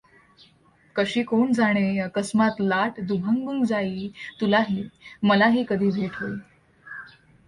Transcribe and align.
कशी 0.95 1.21
कोण 1.23 1.51
जाणे 1.53 1.99
अकस्मात 1.99 2.61
लाट 2.61 2.99
दुभंगून 3.01 3.63
जाई 3.65 4.07
तुलाही 4.41 4.83
मलाही 5.23 5.63
कधी 5.69 5.89
भेट 5.91 6.15
होई? 6.15 6.35